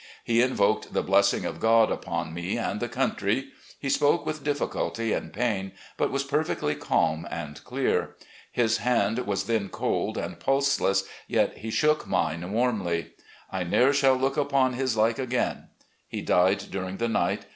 He 0.23 0.41
invoked 0.41 0.95
the 0.95 1.03
blessing 1.03 1.45
of 1.45 1.59
God 1.59 1.91
upon 1.91 2.33
me 2.33 2.57
and 2.57 2.79
the 2.79 2.89
country. 2.89 3.49
He 3.77 3.87
spoke 3.87 4.25
with 4.25 4.43
difficulty 4.43 5.13
and 5.13 5.31
pain, 5.31 5.73
but 5.95 6.09
was 6.09 6.23
perfectly 6.23 6.73
calm 6.73 7.27
and 7.29 7.63
clear. 7.63 8.15
His 8.51 8.77
hand 8.77 9.19
was 9.27 9.43
then 9.43 9.69
cold 9.69 10.17
and 10.17 10.39
pulseless, 10.39 11.03
yet 11.27 11.59
he 11.59 11.69
shook 11.69 12.07
mine 12.07 12.51
warmly.' 12.51 13.11
I 13.51 13.63
ne'er 13.63 13.93
shall 13.93 14.15
look 14.15 14.37
upon 14.37 14.73
his 14.73 14.97
like 14.97 15.19
again.' 15.19 15.67
He 16.07 16.21
died 16.23 16.71
during 16.71 16.97
the 16.97 17.07
night. 17.07 17.45